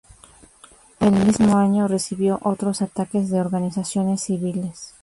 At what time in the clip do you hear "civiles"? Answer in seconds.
4.23-4.95